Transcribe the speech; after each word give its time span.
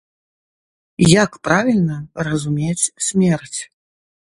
Як 1.23 1.31
правільна 1.49 1.97
разумець 2.31 2.91
смерць? 3.11 3.59